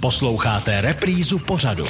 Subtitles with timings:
[0.00, 1.84] Posloucháte reprízu pořadu.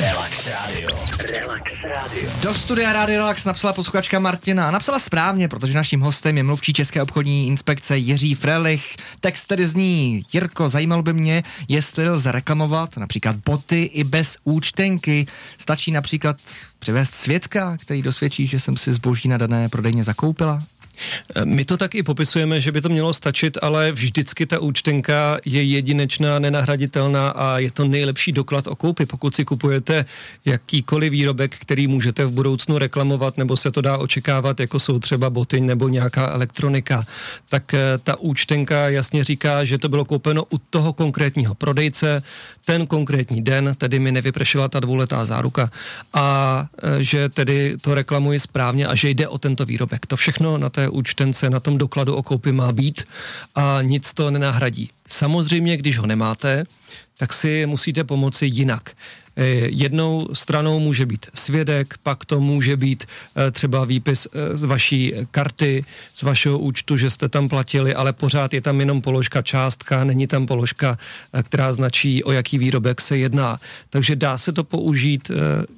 [0.00, 0.88] Relax Radio.
[1.30, 2.30] Relax Radio.
[2.40, 6.72] Do studia Rádio Relax napsala posluchačka Martina a napsala správně, protože naším hostem je mluvčí
[6.72, 8.96] České obchodní inspekce Jiří Frelich.
[9.20, 15.26] Text tedy zní, Jirko, zajímalo by mě, jestli lze reklamovat například boty i bez účtenky.
[15.58, 16.36] Stačí například
[16.78, 20.62] přivést svědka, který dosvědčí, že jsem si zboží na dané prodejně zakoupila?
[21.44, 25.62] My to tak i popisujeme, že by to mělo stačit, ale vždycky ta účtenka je
[25.62, 29.06] jedinečná, nenahraditelná a je to nejlepší doklad o koupi.
[29.06, 30.04] Pokud si kupujete
[30.44, 35.30] jakýkoliv výrobek, který můžete v budoucnu reklamovat, nebo se to dá očekávat, jako jsou třeba
[35.30, 37.06] boty nebo nějaká elektronika,
[37.48, 42.22] tak eh, ta účtenka jasně říká, že to bylo koupeno u toho konkrétního prodejce,
[42.64, 45.70] ten konkrétní den, tedy mi nevypršela ta dvouletá záruka
[46.14, 46.26] a
[46.82, 50.06] eh, že tedy to reklamuji správně a že jde o tento výrobek.
[50.06, 53.04] To všechno na té účtence, na tom dokladu o koupi má být
[53.54, 54.88] a nic to nenahradí.
[55.06, 56.64] Samozřejmě, když ho nemáte,
[57.16, 58.90] tak si musíte pomoci jinak.
[59.36, 63.04] Eh, jednou stranou může být svědek, pak to může být
[63.36, 65.84] eh, třeba výpis eh, z vaší karty,
[66.14, 70.26] z vašeho účtu, že jste tam platili, ale pořád je tam jenom položka částka, není
[70.26, 70.98] tam položka,
[71.42, 73.60] která značí, o jaký výrobek se jedná.
[73.90, 75.30] Takže dá se to použít,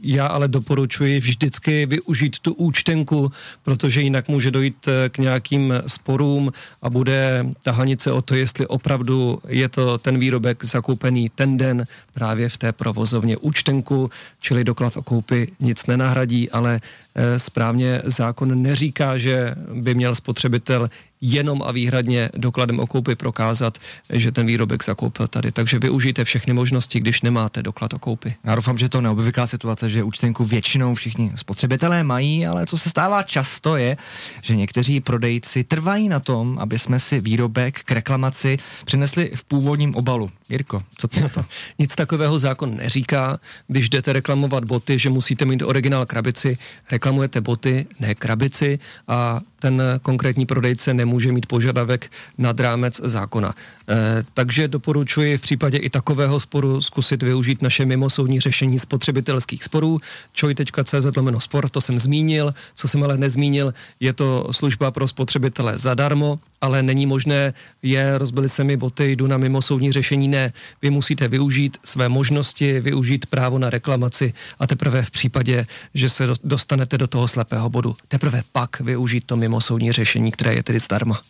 [0.03, 6.91] já ale doporučuji vždycky využít tu účtenku, protože jinak může dojít k nějakým sporům a
[6.91, 12.57] bude tahanice o to, jestli opravdu je to ten výrobek zakoupený ten den právě v
[12.57, 19.55] té provozovně účtenku, čili doklad o koupi nic nenahradí, ale eh, správně zákon neříká, že
[19.75, 20.91] by měl spotřebitel
[21.25, 23.79] jenom a výhradně dokladem o koupi prokázat,
[24.13, 25.53] že ten výrobek zakoupil tady.
[25.53, 28.35] Takže využijte všechny možnosti, když nemáte doklad o koupi.
[28.45, 32.91] Já doufám, že to neobvyklá situace, že účtenku většinou všichni spotřebitelé mají, ale co se
[32.91, 33.97] stává často je,
[34.43, 39.95] že někteří prodejci trvají na tom, aby jsme si výrobek k reklamaci přinesli v původním
[39.95, 40.31] obalu.
[40.49, 41.45] Jirko, co to to?
[41.79, 43.41] Nic takového zákon neříká.
[43.67, 46.59] Když jdete reklamovat boty, že musíte mít originál krabici,
[46.91, 48.79] reklamujete boty, ne krabici
[49.09, 53.55] a ten konkrétní prodejce nemůže mít požadavek nad rámec zákona.
[53.89, 60.01] E, takže doporučuji v případě i takového sporu zkusit využít naše mimosoudní řešení spotřebitelských sporů.
[60.33, 62.55] čoj.cz lomeno spor, to jsem zmínil.
[62.75, 67.53] Co jsem ale nezmínil, je to služba pro spotřebitele zadarmo, ale není možné,
[67.83, 70.29] je, rozbili se mi boty, jdu na mimosoudní řešení.
[70.29, 70.53] Ne,
[70.83, 76.27] vy musíte využít své možnosti, využít právo na reklamaci a teprve v případě, že se
[76.45, 81.21] dostanete do toho slepého bodu, teprve pak využít to mimosoudní řešení, které je tedy zdarma.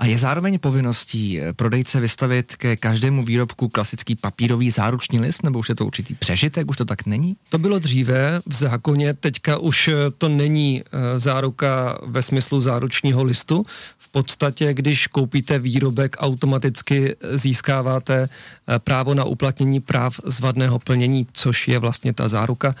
[0.00, 5.58] A je zároveň povinností eh, prodejce vystavit ke každému výrobku klasický papírový záruční list, nebo
[5.58, 7.36] už je to určitý přežitek, už to tak není?
[7.48, 13.22] To bylo dříve v zákoně, teďka už eh, to není eh, záruka ve smyslu záručního
[13.22, 13.66] listu.
[13.98, 18.28] V podstatě, když koupíte výrobek, automaticky získáváte
[18.78, 22.74] právo na uplatnění práv z vadného plnění, což je vlastně ta záruka.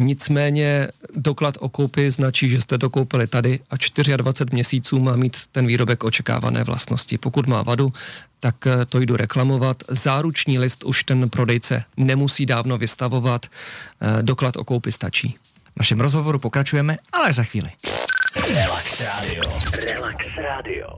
[0.00, 3.76] Nicméně doklad o koupi značí, že jste to koupili tady a
[4.16, 7.18] 24 měsíců má mít ten výrobek očekávané vlastnosti.
[7.18, 7.92] Pokud má vadu,
[8.40, 9.82] tak eh, to jdu reklamovat.
[9.88, 15.36] Záruční list už ten prodejce nemusí dávno vystavovat, eh, doklad o koupi stačí.
[15.74, 17.70] V našem rozhovoru pokračujeme, ale až za chvíli.
[18.54, 19.42] Relax Radio.
[19.84, 20.88] Relax Radio.